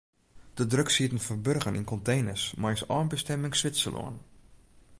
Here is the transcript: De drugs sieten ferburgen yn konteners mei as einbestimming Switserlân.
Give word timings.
De 0.53 0.65
drugs 0.71 0.93
sieten 0.95 1.19
ferburgen 1.25 1.77
yn 1.79 1.89
konteners 1.91 2.43
mei 2.61 2.73
as 2.77 2.87
einbestimming 2.97 3.53
Switserlân. 3.59 4.15